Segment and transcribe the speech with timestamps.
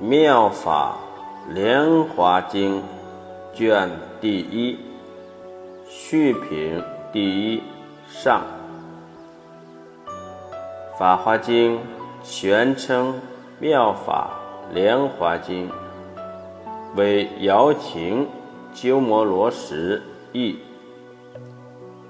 [0.00, 0.96] 妙法
[1.48, 2.80] 莲华经
[3.52, 3.90] 卷
[4.20, 4.78] 第一
[5.88, 6.80] 序品
[7.12, 7.60] 第一
[8.08, 8.42] 上。
[10.96, 11.80] 法华经
[12.22, 13.12] 全称
[13.58, 14.30] 妙法
[14.72, 15.68] 莲华经，
[16.94, 18.24] 为瑶琴
[18.72, 20.00] 鸠摩罗什
[20.32, 20.60] 译，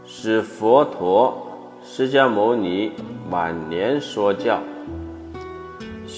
[0.05, 1.47] 是佛陀
[1.83, 2.93] 释迦牟尼
[3.31, 4.61] 晚年说教。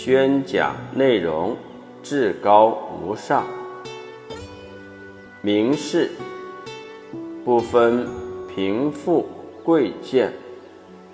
[0.02, 1.54] 宣讲内容
[2.02, 2.68] 至高
[3.04, 3.44] 无上，
[5.42, 6.10] 明示
[7.44, 8.08] 不分
[8.48, 9.28] 贫富
[9.62, 10.32] 贵贱，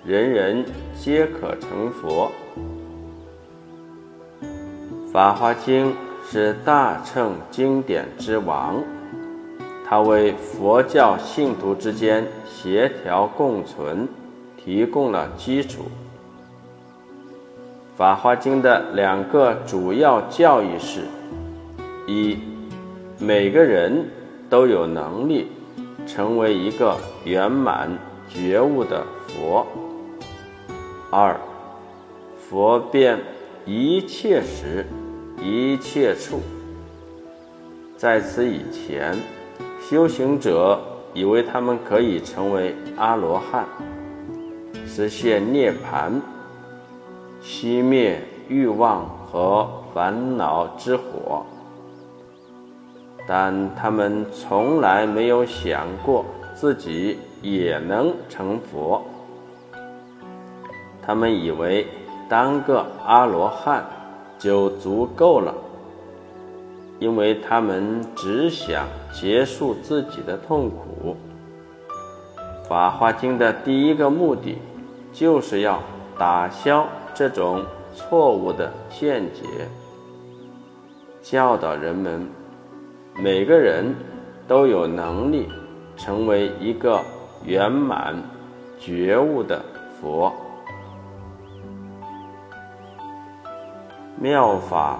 [0.05, 0.63] 人人
[0.97, 2.31] 皆可成佛。
[5.11, 5.91] 《法华经》
[6.25, 8.81] 是大乘经典之王，
[9.85, 14.07] 它为佛教信徒之间协调共存
[14.55, 15.81] 提供了基础。
[17.97, 21.01] 《法华经》的两个主要教义是：
[22.05, 22.37] 一，
[23.17, 24.05] 每个人
[24.47, 25.47] 都有能力
[26.05, 27.89] 成为一个圆满
[28.29, 29.65] 觉悟的佛；
[31.09, 31.35] 二，
[32.47, 33.17] 佛遍
[33.65, 34.85] 一切时、
[35.41, 36.39] 一切处。
[37.97, 39.17] 在此以前，
[39.81, 40.79] 修行者
[41.15, 43.65] 以为他们可以成为阿罗汉，
[44.85, 46.11] 实现涅槃。
[47.49, 51.45] 熄灭欲望和烦恼之火，
[53.25, 59.01] 但他们从来没有想过自己也能成佛。
[61.01, 61.87] 他们以为
[62.27, 63.85] 当个阿罗汉
[64.37, 65.55] 就足够了，
[66.99, 71.15] 因为他们只想结束自己的痛苦。
[72.67, 74.57] 《法华经》的第一个目的
[75.13, 75.79] 就是要
[76.19, 76.85] 打消。
[77.17, 77.65] 这种
[77.95, 79.41] 错误的见解，
[81.19, 82.29] 教导人们，
[83.15, 83.95] 每个人
[84.47, 85.49] 都有能力
[85.95, 87.01] 成为一个
[87.43, 88.15] 圆满
[88.79, 89.65] 觉悟的
[89.99, 90.31] 佛。
[94.21, 94.99] 《妙法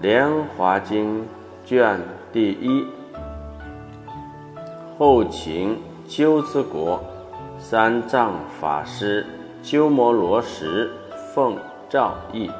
[0.00, 0.26] 莲
[0.56, 1.20] 华经》
[1.66, 2.00] 卷
[2.32, 2.82] 第一，
[4.98, 5.78] 后秦
[6.08, 6.98] 鸠兹国
[7.58, 9.26] 三藏法师
[9.62, 10.88] 鸠摩罗什。
[11.34, 11.58] 奉
[11.90, 12.50] 诏译，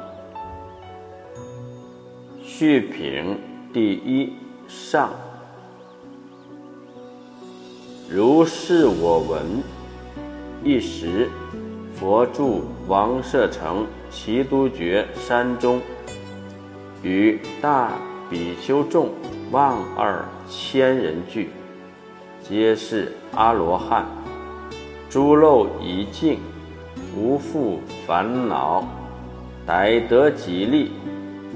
[2.43, 3.35] 续品
[3.73, 4.33] 第一
[4.67, 5.09] 上。
[8.07, 9.63] 如是我闻。
[10.63, 11.29] 一时，
[11.95, 15.81] 佛住王舍城齐都觉山中，
[17.01, 17.93] 与大
[18.29, 19.09] 比丘众
[19.51, 21.49] 万二千人聚，
[22.43, 24.05] 皆是阿罗汉，
[25.09, 26.37] 诸漏已尽。
[27.15, 28.83] 无复烦恼，
[29.65, 30.91] 逮得吉利，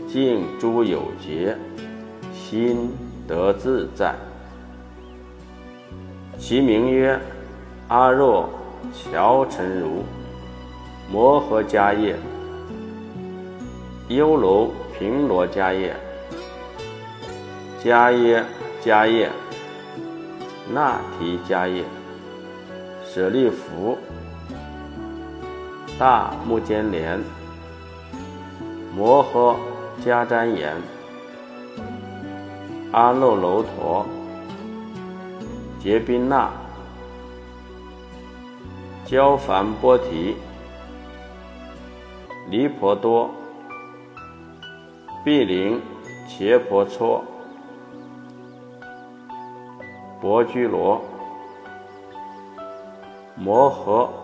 [0.08, 1.56] 尽诸有节，
[2.34, 2.90] 心
[3.28, 4.16] 得自在。
[6.38, 7.18] 其名曰
[7.88, 8.50] 阿若
[8.92, 10.04] 乔陈如，
[11.12, 12.16] 摩诃迦叶，
[14.10, 15.96] 优楼频罗迦叶，
[17.82, 18.44] 迦耶
[18.84, 19.30] 迦叶，
[20.74, 21.84] 那提迦叶，
[23.06, 23.98] 舍利弗。
[26.00, 27.24] 大目犍连、
[28.96, 29.56] 摩诃
[30.04, 30.76] 迦旃延、
[32.92, 34.04] 阿耨楼陀、
[35.80, 36.52] 结宾那、
[39.06, 40.36] 焦梵波提、
[42.50, 43.30] 离婆多、
[45.24, 45.80] 毗陵
[46.28, 47.24] 伽婆娑、
[50.20, 51.00] 薄居罗、
[53.36, 54.23] 摩诃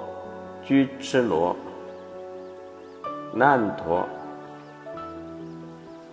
[0.69, 1.55] 居痴罗。
[3.33, 4.07] 难陀、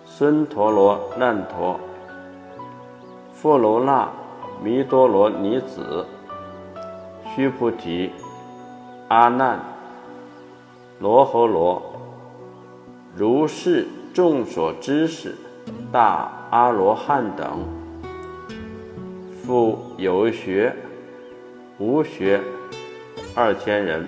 [0.03, 1.79] 孙陀罗难陀、
[3.31, 4.11] 富罗那
[4.63, 6.03] 弥多罗尼子、
[7.35, 8.11] 须菩提、
[9.09, 9.59] 阿难、
[10.99, 11.79] 罗侯罗，
[13.15, 15.35] 如是众所知识
[15.91, 17.59] 大阿罗汉等，
[19.43, 20.75] 复有学
[21.77, 22.41] 无学
[23.35, 24.07] 二千人。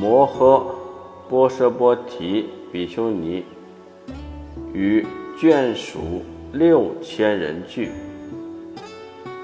[0.00, 0.62] 摩诃
[1.28, 3.44] 波奢波提比丘尼
[4.72, 5.04] 与
[5.36, 6.22] 眷属
[6.52, 7.90] 六千人聚，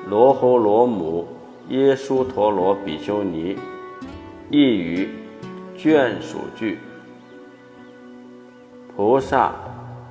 [0.09, 1.27] 罗侯罗母
[1.71, 3.57] 耶输陀罗比丘尼
[4.49, 5.09] 亦与
[5.77, 6.79] 眷属聚，
[8.95, 9.53] 菩萨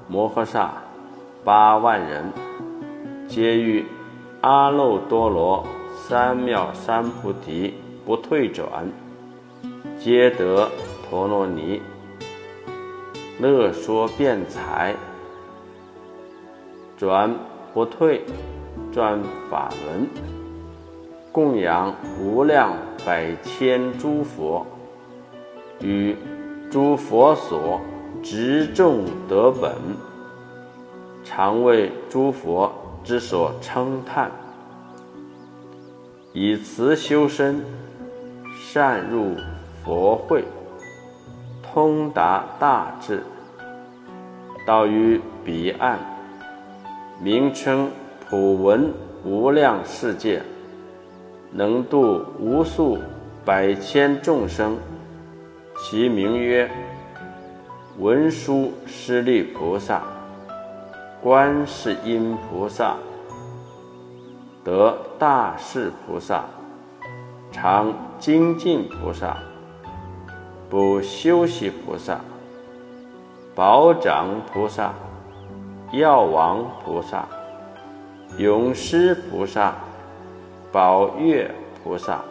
[0.10, 0.74] 摩诃萨
[1.46, 2.26] 八万人，
[3.30, 3.86] 皆欲
[4.42, 7.76] 阿耨多罗三藐三菩提
[8.06, 8.92] 不退转。
[10.04, 10.70] 皆得
[11.10, 11.82] 陀罗尼，
[13.40, 14.94] 乐说辩才，
[16.98, 17.34] 转
[17.74, 18.22] 不退，
[18.92, 19.18] 转
[19.50, 20.06] 法轮，
[21.32, 22.74] 供养无量
[23.06, 24.68] 百千诸佛，
[25.80, 26.18] 与
[26.70, 27.80] 诸佛所
[28.22, 29.74] 执众得本，
[31.24, 32.70] 常为诸佛
[33.06, 34.30] 之所称叹。
[36.34, 37.64] 以慈修身，
[38.54, 39.38] 善入
[39.84, 40.46] 佛慧，
[41.62, 43.22] 通达大智，
[44.66, 46.00] 到于彼岸，
[47.22, 47.92] 名称
[48.30, 48.94] 普闻
[49.26, 50.42] 无量世界，
[51.52, 52.98] 能度无数
[53.44, 54.78] 百千众生，
[55.78, 56.72] 其名曰
[58.00, 60.02] 文殊师利菩萨、
[61.22, 62.96] 观世音菩萨。
[64.64, 66.46] 得大势菩萨，
[67.52, 69.38] 常精进菩萨，
[70.74, 72.20] 不休息菩萨，
[73.54, 74.92] 宝掌菩萨，
[75.92, 77.28] 药王菩萨，
[78.40, 79.76] 永施菩萨，
[80.72, 81.54] 宝月
[81.84, 82.22] 菩萨，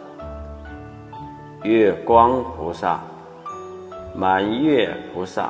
[1.63, 2.99] 月光菩萨，
[4.13, 5.49] 满月菩萨，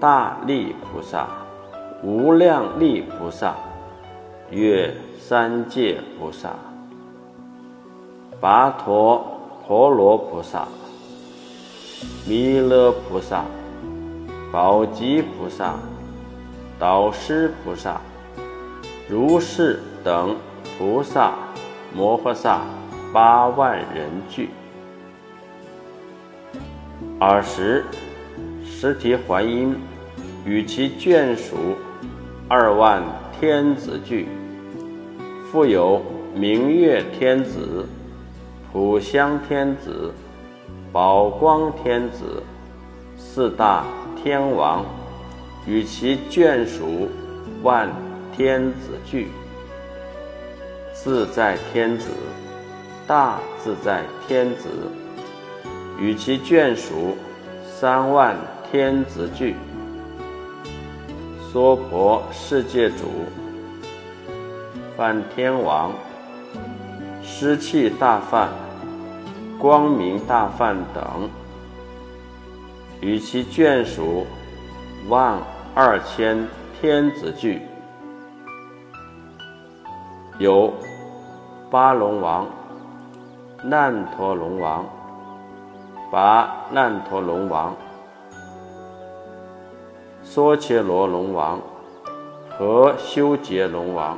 [0.00, 1.28] 大力菩萨，
[2.02, 3.54] 无量力菩萨，
[4.48, 4.90] 月。
[5.18, 6.48] 三界菩萨、
[8.40, 9.22] 跋陀
[9.64, 10.66] 婆罗菩萨、
[12.26, 13.44] 弥勒菩萨、
[14.50, 15.74] 宝吉菩萨、
[16.78, 18.00] 导师菩萨、
[19.08, 20.36] 如是等
[20.78, 21.34] 菩萨
[21.94, 22.62] 摩诃萨
[23.12, 24.48] 八万人聚。
[27.18, 27.84] 尔时，
[28.64, 29.76] 十提还因
[30.44, 31.76] 与其眷属
[32.48, 33.02] 二万
[33.38, 34.26] 天子聚。
[35.50, 36.00] 复有
[36.34, 37.86] 明月天子、
[38.72, 40.14] 普香天子、
[40.92, 42.42] 宝光天子
[43.16, 43.84] 四大
[44.20, 44.84] 天王，
[45.64, 47.08] 与其眷属
[47.62, 47.88] 万
[48.36, 49.28] 天子聚。
[50.92, 52.10] 自在天子、
[53.06, 54.68] 大自在天子，
[55.96, 57.16] 与其眷属
[57.64, 58.36] 三万
[58.72, 59.54] 天子聚。
[61.52, 63.04] 娑婆世界主。
[64.96, 65.92] 梵天王、
[67.22, 68.50] 湿气大梵、
[69.60, 71.28] 光明大梵等，
[73.02, 74.26] 与其眷属
[75.10, 75.38] 万
[75.74, 76.48] 二千
[76.80, 77.60] 天子俱，
[80.38, 80.72] 有
[81.70, 82.46] 八龙王、
[83.62, 84.86] 难陀龙王、
[86.10, 87.76] 拔难陀龙王、
[90.24, 91.60] 梭切罗龙王
[92.48, 94.16] 和修杰龙王。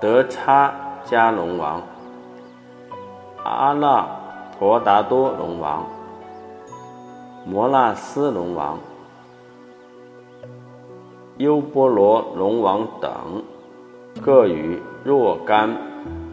[0.00, 0.72] 德差
[1.04, 1.82] 迦龙王、
[3.46, 4.06] 阿那
[4.58, 5.84] 婆达多龙王、
[7.46, 8.78] 摩那斯龙王、
[11.38, 13.10] 优波罗龙王等，
[14.22, 15.76] 各与若干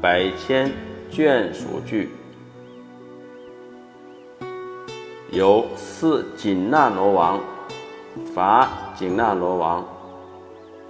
[0.01, 0.71] 百千
[1.11, 2.09] 眷属聚，
[5.31, 7.39] 有四紧那罗王、
[8.33, 9.83] 法紧那罗王、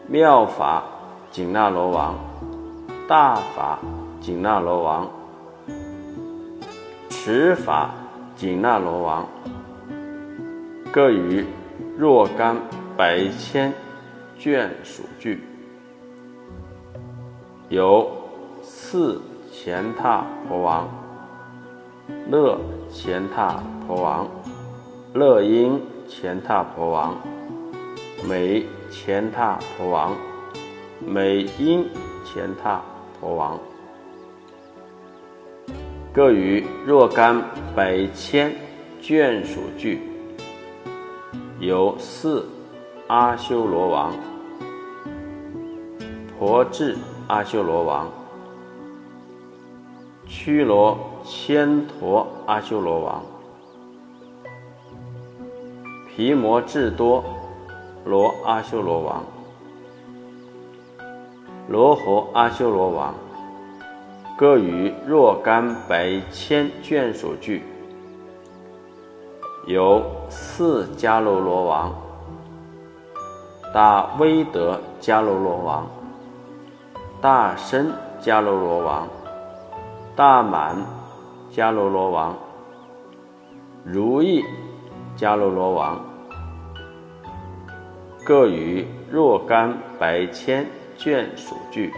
[0.08, 0.84] 妙法
[1.32, 2.16] 紧那罗王。
[3.06, 3.80] 大法
[4.22, 5.10] 紧那罗王，
[7.26, 7.90] 十法
[8.36, 9.26] 紧那罗王，
[10.92, 11.46] 各与
[11.98, 12.58] 若干
[12.98, 13.72] 百千
[14.38, 15.42] 眷属聚，
[17.70, 18.12] 有
[18.62, 19.22] 四
[19.54, 20.90] 乾闼婆王、
[22.30, 22.60] 乐
[22.92, 24.28] 乾闼婆王、
[25.14, 27.16] 乐音乾闼婆王、
[28.28, 30.12] 美乾闼婆王、
[31.00, 31.88] 美音
[32.26, 32.82] 乾闼。
[33.22, 33.58] 国王。
[36.14, 37.44] 各与若干
[37.76, 38.54] 百千
[39.02, 40.00] 眷属聚，
[41.60, 42.48] 有四
[43.08, 44.14] 阿修罗王、
[46.38, 48.12] 婆智阿修罗王、
[50.28, 53.24] 屈罗千陀阿修罗王、
[56.16, 57.24] 毗摩智多
[58.06, 59.24] 罗阿修罗王。
[61.68, 63.16] 罗侯阿修罗王，
[64.36, 67.62] 各与若干百千眷属聚，
[69.68, 71.94] 有四迦楼罗王、
[73.74, 75.88] 大威德迦楼罗王、
[77.22, 79.08] 大身迦楼罗王、
[80.16, 80.78] 大满
[81.52, 82.36] 迦楼罗王、
[83.86, 84.44] 如意
[85.16, 86.04] 迦楼罗王，
[88.26, 90.66] 各与若干百千。
[90.96, 91.92] 眷属句，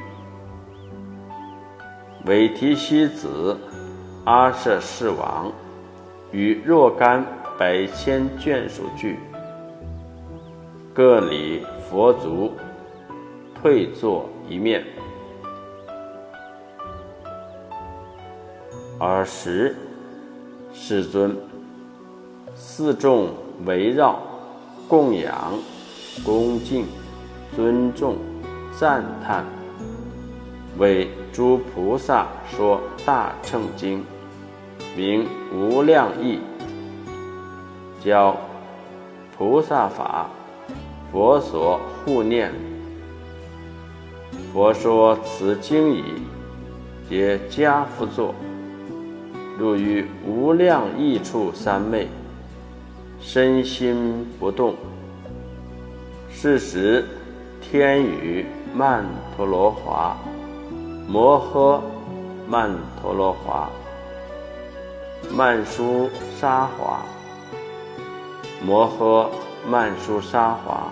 [2.26, 3.56] 韦提希子
[4.24, 5.52] 阿舍世王
[6.32, 7.24] 与若干
[7.56, 9.20] 百千眷属具，
[10.92, 12.52] 各礼佛足，
[13.54, 14.84] 退坐一面。
[18.98, 19.76] 尔时，
[20.74, 21.38] 世尊，
[22.56, 23.30] 四众
[23.66, 24.20] 围绕，
[24.88, 25.54] 供养、
[26.26, 26.88] 恭敬、
[27.56, 28.16] 尊重、
[28.72, 29.46] 赞叹，
[30.80, 34.06] 为诸菩萨说大乘经，
[34.96, 36.40] 名无量义，
[38.02, 38.38] 教
[39.38, 40.30] 菩萨法，
[41.12, 42.54] 佛所护念。
[44.54, 46.04] 佛说此经已，
[47.10, 48.34] 皆家父作。
[49.60, 52.08] 入于无量益处三昧，
[53.20, 54.74] 身心不动。
[56.30, 57.04] 是时，
[57.60, 59.04] 天雨曼
[59.36, 60.16] 陀罗华、
[61.08, 61.82] 摩诃
[62.48, 62.70] 曼
[63.02, 63.70] 陀罗华、
[65.32, 66.10] 曼殊
[66.40, 67.02] 沙华、
[68.66, 69.30] 摩诃
[69.70, 70.92] 曼殊沙华，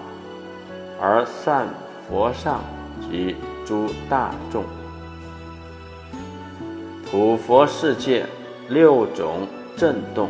[1.02, 1.68] 而散
[2.08, 2.62] 佛上
[3.02, 4.64] 及诸大众，
[7.10, 8.26] 普佛世界。
[8.70, 10.30] 六种震动。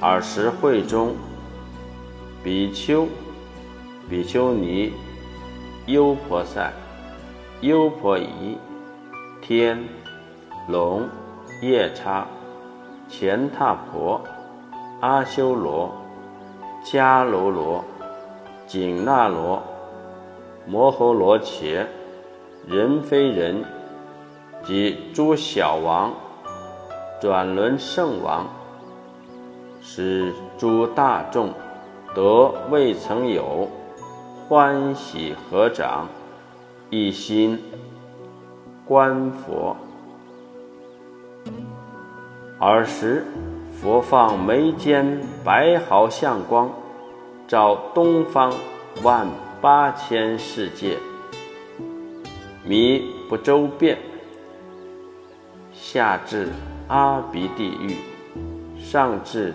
[0.00, 1.16] 尔时会中，
[2.44, 3.08] 比丘、
[4.08, 4.92] 比丘尼、
[5.86, 6.72] 优婆塞、
[7.60, 8.58] 优婆夷、
[9.40, 9.82] 天、
[10.68, 11.08] 龙、
[11.62, 12.26] 夜叉、
[13.08, 14.20] 乾闼婆、
[15.00, 15.90] 阿修罗、
[16.84, 17.84] 迦楼罗、
[18.66, 19.62] 紧那罗、
[20.66, 21.86] 摩诃罗伽、
[22.66, 23.64] 人非人。
[24.64, 26.12] 及诸小王、
[27.20, 28.46] 转轮圣王，
[29.80, 31.50] 使诸大众
[32.12, 33.68] 得未曾有，
[34.48, 36.08] 欢喜合掌，
[36.88, 37.58] 一心
[38.84, 39.76] 观佛。
[42.60, 43.24] 尔时，
[43.72, 46.70] 佛放眉间白毫相光，
[47.48, 48.52] 照东方
[49.02, 49.26] 万
[49.60, 50.96] 八千世界，
[52.64, 53.98] 迷不周遍。
[55.72, 56.48] 下至
[56.88, 57.96] 阿鼻地狱，
[58.78, 59.52] 上至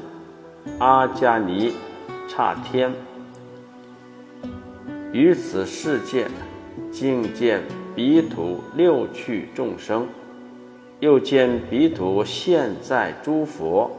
[0.79, 1.73] 阿迦尼
[2.27, 2.93] 刹天，
[5.11, 6.27] 于此世界，
[6.91, 7.63] 竟见
[7.95, 10.07] 彼土六趣众生，
[10.99, 13.91] 又见彼土现在诸佛，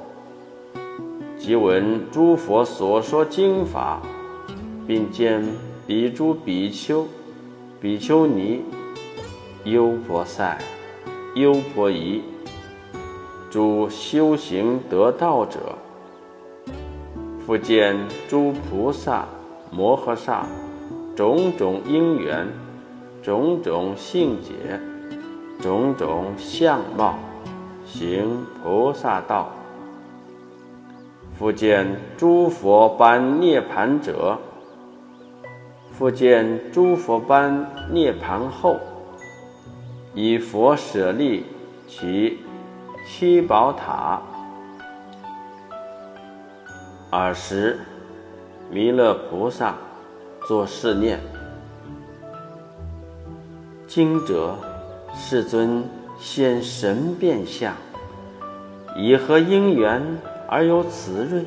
[1.39, 4.03] 即闻诸佛所说经法，
[4.87, 5.45] 并见
[5.87, 7.07] 彼诸比丘、
[7.81, 8.63] 比丘尼、
[9.65, 10.59] 优婆塞。
[11.35, 12.21] 优婆夷，
[13.51, 15.79] 诸修行得道者，
[17.47, 17.97] 复见
[18.29, 19.27] 诸菩萨
[19.71, 20.47] 摩诃萨，
[21.17, 22.47] 种种因缘，
[23.23, 24.81] 种种性解，
[25.61, 27.15] 种种相貌，
[27.87, 29.53] 行菩萨道。
[31.39, 31.87] 复见
[32.17, 34.37] 诸佛般涅盘者，
[35.93, 38.77] 复见诸佛般涅盘后。
[40.15, 41.47] 以佛舍利
[41.87, 42.41] 其
[43.07, 44.21] 七宝塔。
[47.11, 47.79] 尔时，
[48.71, 49.75] 弥勒菩萨
[50.47, 51.19] 作是念：
[53.95, 54.57] 今者
[55.15, 55.85] 世尊
[56.19, 57.75] 现神变相，
[58.97, 60.03] 以何因缘
[60.49, 61.45] 而有此瑞？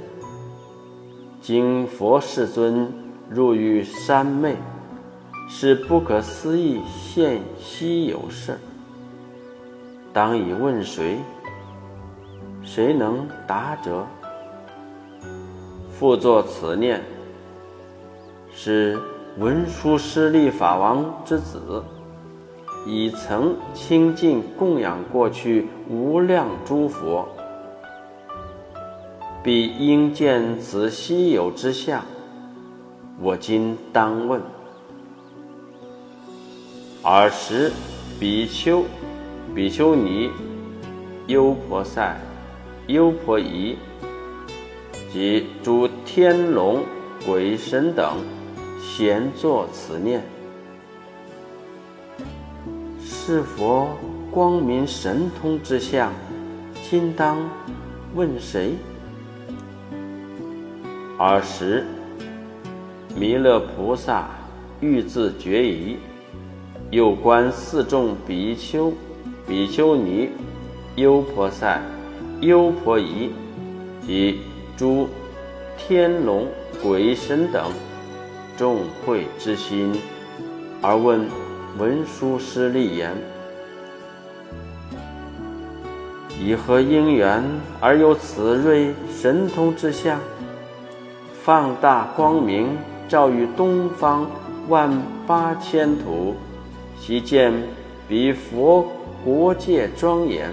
[1.42, 2.88] 今佛世尊
[3.32, 4.56] 入于三昧。
[5.50, 8.60] 是不可思议现稀有事，
[10.14, 11.18] 当以问谁？
[12.62, 14.06] 谁能答者？
[15.90, 17.02] 复作此念：
[18.54, 19.00] 是
[19.40, 21.84] 文殊师利法王之子，
[22.86, 27.28] 已曾亲近供养过去无量诸佛，
[29.44, 32.06] 必应见此稀有之相。
[33.20, 34.40] 我今当问。
[37.02, 37.72] 尔时，
[38.20, 38.84] 比丘、
[39.56, 40.30] 比丘尼、
[41.28, 42.20] 优婆塞、
[42.88, 43.78] 优婆夷
[45.12, 46.84] 及诸天龙
[47.26, 48.18] 鬼神等，
[48.80, 50.24] 咸作此念：
[53.28, 53.98] 是佛
[54.30, 56.14] 光明神通之相，
[56.88, 57.40] 今当
[58.14, 58.76] 问谁？
[61.18, 61.84] 尔时，
[63.16, 64.28] 弥勒菩萨
[64.80, 65.98] 欲自决疑。
[66.92, 68.94] 又观四众比丘、
[69.48, 70.30] 比丘尼、
[70.96, 71.82] 优婆塞、
[72.42, 73.32] 优婆夷
[74.06, 74.42] 及
[74.78, 75.10] 诸
[75.76, 76.46] 天龙
[76.80, 77.72] 鬼神等
[78.56, 79.92] 众会之心，
[80.80, 81.28] 而问
[81.78, 83.12] 文殊师利言：
[86.40, 87.44] 以何因缘
[87.82, 90.18] 而有此瑞神通之相？
[91.44, 92.78] 放大光明，
[93.10, 94.26] 照于东方
[94.70, 94.90] 万
[95.28, 96.36] 八千土，
[96.98, 97.52] 悉见
[98.08, 98.90] 彼佛
[99.26, 100.50] 国界庄严。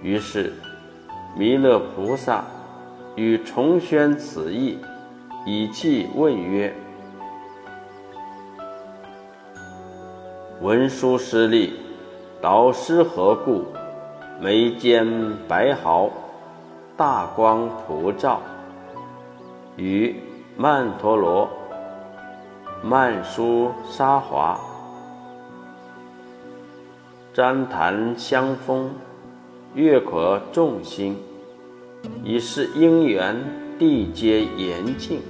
[0.00, 0.52] 于是，
[1.36, 2.44] 弥勒菩萨
[3.16, 4.78] 与重宣此意，
[5.44, 6.72] 以记问曰
[10.64, 11.74] ：“文殊师利，
[12.40, 13.66] 导师何故？
[14.40, 15.06] 眉间
[15.46, 16.10] 白毫，
[16.96, 18.40] 大光普照，
[19.76, 20.16] 与
[20.56, 21.46] 曼陀罗、
[22.82, 24.58] 曼殊沙华
[27.34, 28.90] 旃檀香风。”
[29.76, 31.18] 月可众星，
[32.22, 33.36] 以是因缘，
[33.78, 35.20] 地皆严净，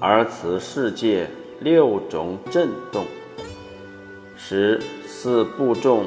[0.00, 1.28] 而此世界
[1.60, 3.04] 六种震动，
[4.40, 6.04] 十四部众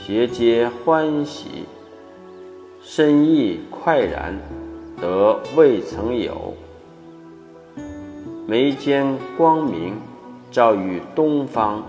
[0.00, 1.66] 邪皆欢喜，
[2.80, 4.34] 深意快然，
[4.98, 6.54] 得未曾有。
[8.48, 9.94] 眉间光明，
[10.50, 11.84] 照于东方，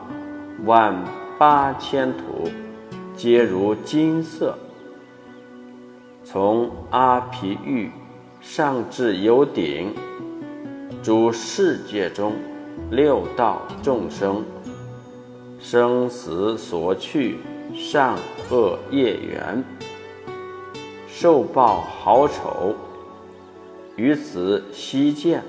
[0.65, 1.01] 万
[1.39, 2.50] 八千土，
[3.15, 4.55] 皆如金色。
[6.25, 7.89] 从阿毗域
[8.41, 9.96] 上至有顶，
[11.01, 12.34] 诸世界中
[12.91, 14.43] 六道众生，
[15.63, 17.38] 生死所去，
[17.74, 18.17] 善
[18.51, 19.63] 恶业缘，
[21.08, 22.75] 受报好丑，
[23.96, 25.41] 于此悉见。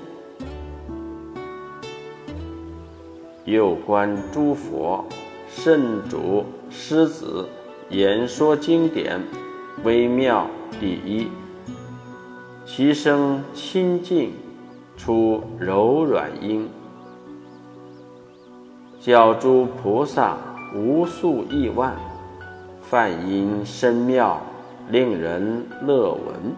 [3.43, 5.05] 又观诸佛、
[5.49, 7.45] 圣主、狮子
[7.89, 9.21] 演说经典，
[9.83, 10.47] 微妙。
[10.79, 11.27] 第一，
[12.65, 14.33] 其声清净，
[14.97, 16.69] 出柔软音，
[19.05, 20.35] 教诸菩萨
[20.73, 21.95] 无数亿万，
[22.81, 24.41] 梵音深妙，
[24.89, 26.55] 令人乐闻。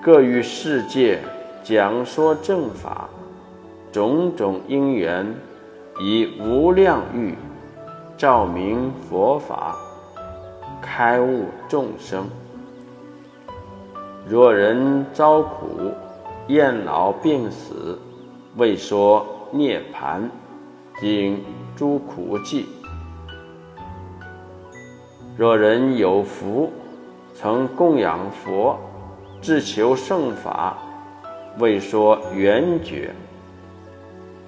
[0.00, 1.18] 各于世界
[1.64, 3.08] 讲说正法，
[3.90, 5.34] 种种因缘，
[6.00, 7.34] 以无量欲
[8.16, 9.76] 照明佛法，
[10.80, 12.28] 开悟众生。
[14.24, 15.90] 若人遭苦，
[16.46, 17.98] 厌老病死，
[18.56, 20.20] 未说涅槃，
[20.98, 21.44] 经
[21.76, 22.66] 诸苦际。
[25.36, 26.72] 若人有福，
[27.34, 28.78] 曾供养佛，
[29.42, 30.78] 志求圣法，
[31.58, 33.14] 未说圆觉。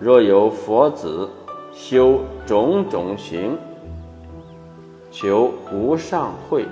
[0.00, 1.28] 若有佛子，
[1.72, 3.58] 修种种行，
[5.10, 6.64] 求无上慧。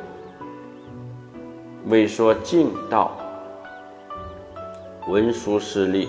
[1.88, 3.12] 未说净道，
[5.06, 6.08] 文殊师利，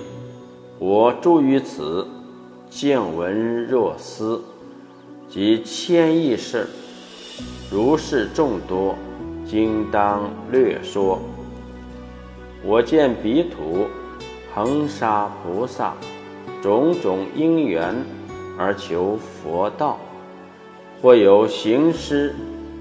[0.80, 2.08] 我住于此，
[2.70, 4.42] 见闻若思，
[5.30, 6.68] 及千亿事，
[7.72, 8.96] 如是众多，
[9.46, 11.20] 今当略说。
[12.64, 13.88] 我见彼土
[14.54, 15.94] 恒沙菩萨，
[16.62, 17.96] 种种因缘
[18.58, 19.98] 而求佛道，
[21.02, 22.36] 或有行施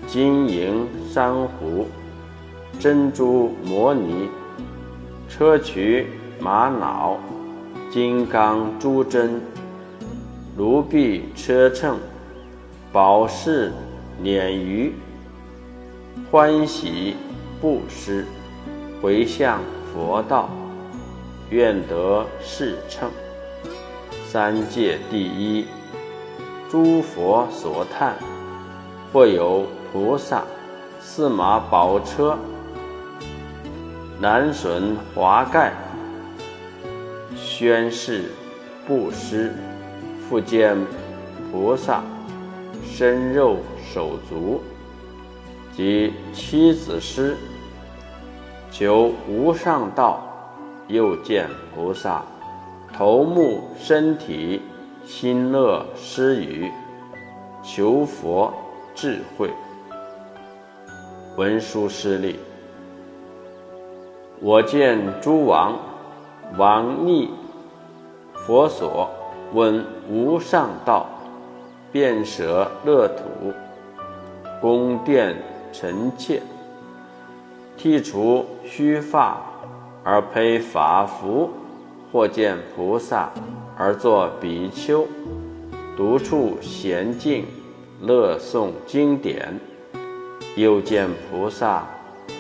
[0.07, 1.87] 金银珊瑚。
[2.79, 4.29] 珍珠摩尼、
[5.31, 6.05] 砗磲
[6.39, 7.19] 玛瑙、
[7.91, 9.41] 金刚珠珍、
[10.57, 11.99] 如臂车乘、
[12.91, 13.71] 宝饰
[14.23, 14.95] 鲶鱼，
[16.31, 17.15] 欢喜
[17.61, 18.25] 布施，
[19.03, 19.61] 回向
[19.93, 20.49] 佛道，
[21.51, 23.11] 愿得世称。
[24.27, 25.67] 三界第一，
[26.71, 28.15] 诸佛所叹，
[29.13, 30.43] 或有菩萨
[31.01, 32.35] 四马宝车。
[34.19, 35.75] 南损华盖，
[37.37, 38.31] 宣誓
[38.87, 39.53] 布施，
[40.29, 40.77] 复见
[41.53, 42.03] 菩萨
[42.85, 43.59] 身肉
[43.93, 44.61] 手足
[45.73, 47.37] 及妻子师，
[48.73, 50.19] 求无上道；
[50.89, 52.23] 又见菩萨
[52.93, 54.61] 头目身体
[55.05, 56.73] 心乐施语，
[57.63, 58.53] 求佛
[58.95, 59.49] 智慧。
[61.37, 62.37] 文殊师利。
[64.41, 65.79] 我见诸王
[66.57, 67.31] 王逆
[68.35, 69.09] 佛所
[69.53, 71.07] 闻无上道，
[71.93, 73.53] 便舍乐土，
[74.61, 75.37] 宫殿
[75.73, 76.43] 臣妾，
[77.77, 79.41] 剃除须发
[80.03, 81.49] 而披法服；
[82.13, 83.31] 或见菩萨
[83.77, 85.07] 而作比丘，
[85.97, 87.45] 独处闲静，
[88.01, 89.39] 乐诵经典；
[90.57, 91.87] 又见菩萨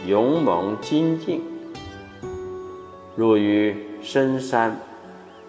[0.07, 1.43] 勇猛精进。
[3.15, 4.79] 入于深山，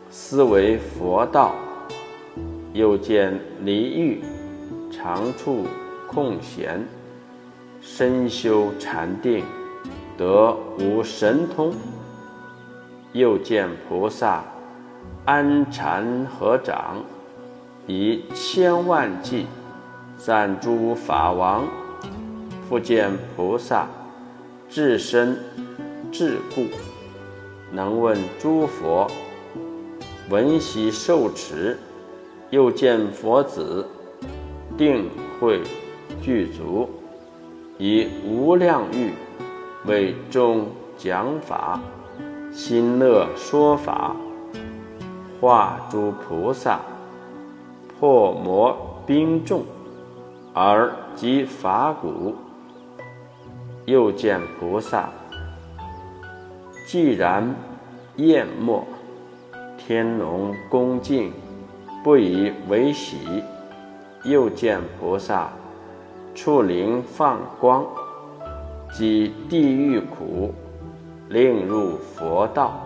[0.10, 1.52] 思维佛道；
[2.74, 4.22] 又见离欲，
[4.90, 5.66] 常处
[6.08, 6.86] 空闲，
[7.82, 9.44] 身修禅定，
[10.18, 11.74] 得无神通。
[13.12, 14.44] 又见菩萨
[15.26, 17.04] 安禅合掌，
[17.86, 19.46] 以千万计
[20.18, 21.66] 赞诸法王。
[22.70, 23.88] 复见菩萨
[24.70, 25.38] 至身
[26.12, 26.66] 至故，
[27.72, 29.10] 能问诸佛，
[30.30, 31.78] 闻习受持。
[32.50, 33.86] 又见佛子
[34.78, 35.62] 定慧
[36.22, 36.90] 具足，
[37.78, 39.12] 以无量欲
[39.86, 41.78] 为众讲法，
[42.54, 44.16] 心乐说法，
[45.42, 46.80] 化诸菩萨，
[48.00, 49.66] 破魔兵众，
[50.54, 52.34] 而及法鼓。
[53.84, 55.10] 又见菩萨，
[56.88, 57.54] 既然
[58.16, 58.88] 厌没，
[59.88, 61.32] 天龙恭敬，
[62.04, 63.42] 不以为喜。
[64.26, 65.50] 又见菩萨，
[66.36, 67.86] 触灵放光，
[68.92, 70.54] 即地狱苦，
[71.30, 72.86] 令入佛道。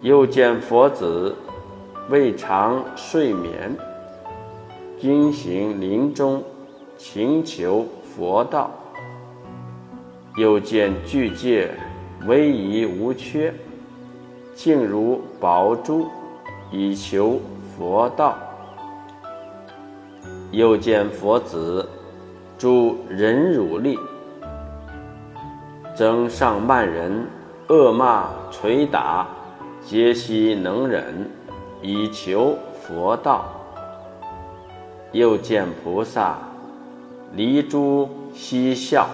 [0.00, 1.36] 又见佛子，
[2.10, 3.72] 未尝睡眠，
[4.98, 6.42] 经行临终，
[6.98, 8.72] 勤求佛道。
[10.36, 11.70] 又见具戒
[12.26, 13.54] 威仪无缺，
[14.52, 16.08] 静如宝珠，
[16.72, 17.40] 以求
[17.78, 18.34] 佛道。
[20.50, 21.88] 又见佛子
[22.58, 23.96] 诸忍辱力，
[25.94, 27.28] 增上万人，
[27.68, 29.28] 恶骂捶打，
[29.84, 31.30] 皆悉能忍，
[31.80, 33.44] 以求佛道。
[35.12, 36.38] 又见菩萨
[37.34, 39.06] 离诸嬉笑。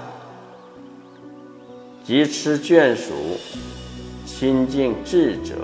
[2.02, 3.12] 即持眷属，
[4.24, 5.54] 亲近智者，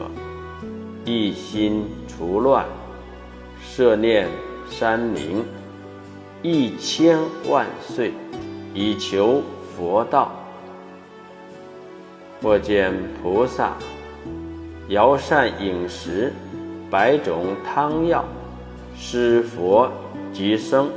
[1.04, 2.66] 一心除乱，
[3.62, 4.28] 摄念
[4.70, 5.44] 山林，
[6.42, 8.12] 一千万岁，
[8.74, 9.42] 以求
[9.76, 10.32] 佛道。
[12.42, 13.72] 或见菩萨
[14.88, 16.32] 摇膳饮食，
[16.90, 18.24] 百种汤药，
[18.96, 19.90] 施佛
[20.32, 20.90] 及僧，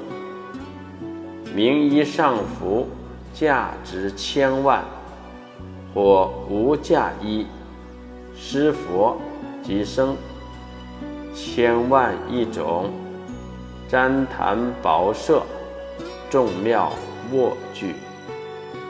[1.56, 2.88] 名衣上服，
[3.34, 4.84] 价值千万。
[5.94, 7.46] 或无价衣，
[8.34, 9.20] 施佛
[9.72, 10.18] 及僧，
[11.34, 12.90] 千万亿种，
[13.90, 15.44] 旃檀宝舍，
[16.30, 16.92] 众妙
[17.32, 17.96] 卧具，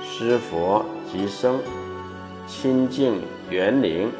[0.01, 1.59] 施佛及僧，
[2.47, 4.11] 清净园林，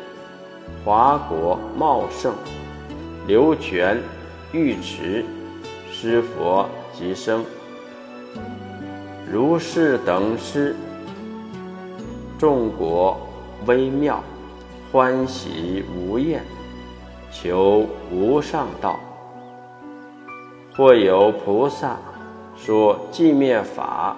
[0.85, 2.31] 华国茂盛，
[3.25, 3.99] 流泉
[4.51, 5.25] 浴池，
[5.91, 7.43] 施佛及僧，
[9.31, 10.75] 如是等施。
[12.37, 13.17] 众国
[13.65, 14.23] 微妙，
[14.91, 16.43] 欢喜无厌，
[17.31, 18.99] 求无上道。
[20.75, 21.95] 或有菩萨
[22.57, 24.17] 说寂灭法，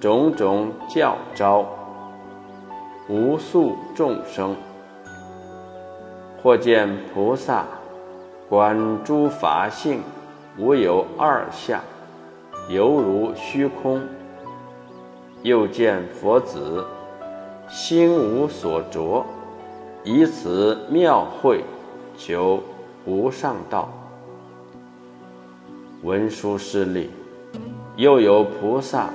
[0.00, 1.66] 种种教招，
[3.10, 4.56] 无数众生。
[6.42, 7.66] 或见菩萨
[8.48, 10.00] 观诸法性，
[10.56, 11.78] 无有二相，
[12.70, 14.00] 犹如虚空。
[15.42, 16.82] 又见佛子。
[17.66, 19.24] 心无所着，
[20.06, 21.64] 以此妙会
[22.14, 22.62] 求
[23.06, 23.88] 无上道。
[26.02, 27.08] 文殊师利，
[27.96, 29.08] 又有菩萨、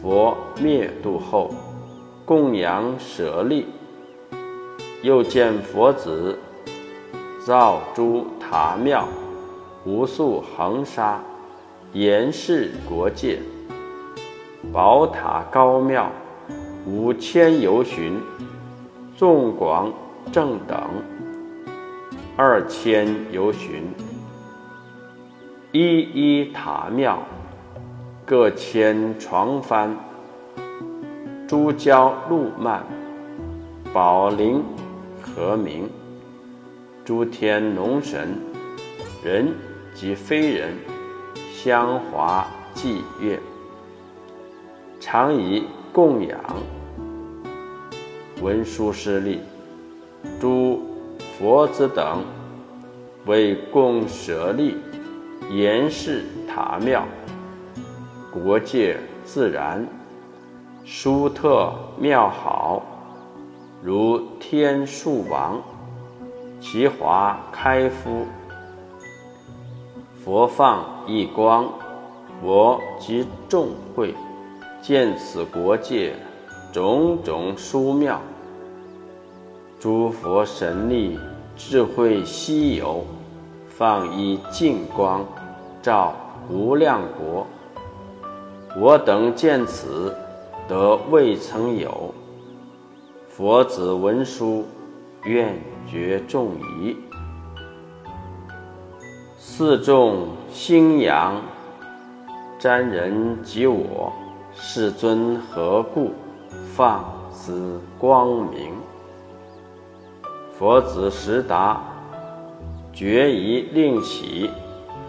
[0.00, 1.50] 佛灭度后，
[2.24, 3.66] 供养舍利。
[5.02, 6.38] 又见佛子
[7.44, 9.06] 造诸塔庙，
[9.84, 11.20] 无数恒沙，
[11.92, 13.38] 严饰国界，
[14.72, 16.10] 宝塔高庙。
[16.86, 18.18] 五千由旬，
[19.16, 19.92] 众广
[20.34, 20.76] 正等；
[22.36, 23.84] 二千由旬，
[25.70, 27.22] 一一塔庙，
[28.26, 29.90] 各千床幡，
[31.46, 32.84] 诸交路漫，
[33.92, 34.60] 宝林
[35.22, 35.88] 和鸣，
[37.04, 38.36] 诸天龙神，
[39.22, 39.54] 人
[39.94, 40.74] 及非人，
[41.52, 42.44] 香华
[42.74, 43.38] 祭乐，
[44.98, 45.62] 常以。
[45.92, 46.40] 供养
[48.42, 49.38] 文殊师利，
[50.40, 50.80] 诸
[51.38, 52.22] 佛子等
[53.26, 54.76] 为供舍利，
[55.50, 57.04] 严饰塔庙，
[58.30, 59.86] 国界自然，
[60.84, 62.82] 殊特妙好，
[63.82, 65.62] 如天树王，
[66.60, 68.26] 其华开敷，
[70.24, 71.66] 佛放一光，
[72.42, 74.14] 我即众会。
[74.82, 76.14] 见此国界
[76.70, 78.20] 种种殊妙，
[79.84, 81.18] 诸佛神力
[81.58, 83.04] 智慧稀有，
[83.68, 85.22] 放一净光
[85.82, 86.14] 照
[86.48, 87.46] 无量国。
[88.80, 90.16] 我等见此，
[90.66, 92.14] 得未曾有。
[93.28, 94.64] 佛子闻书，
[95.24, 95.54] 愿
[95.86, 96.96] 觉众疑。
[99.36, 101.42] 四众心扬，
[102.58, 104.10] 瞻人及我，
[104.54, 106.12] 世尊何故
[106.74, 108.72] 放此光明？
[110.56, 111.82] 佛子实答：
[112.92, 114.48] 决疑令起，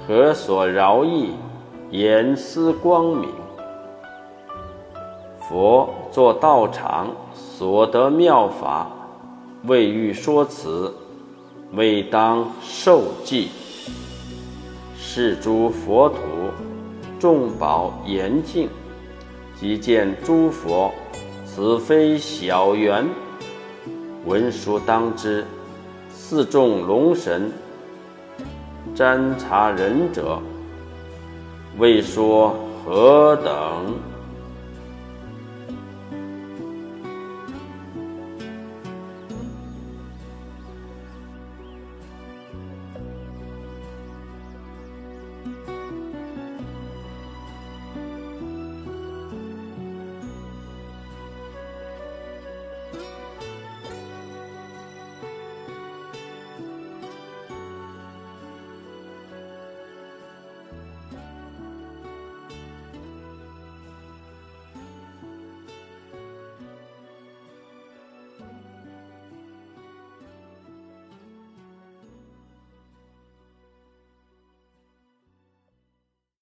[0.08, 1.34] 何所饶益？
[1.92, 3.30] 言思光明。
[5.40, 8.90] 佛作道场，所得妙法，
[9.66, 10.92] 未欲说辞，
[11.74, 13.50] 未当受记。
[14.98, 16.18] 是诸佛土，
[17.20, 18.68] 众宝严净，
[19.60, 20.92] 即见诸佛，
[21.46, 23.06] 此非小缘。
[24.26, 25.46] 文殊当知，
[26.10, 27.52] 四众龙神，
[28.96, 30.40] 瞻察仁者，
[31.78, 34.15] 未说何等。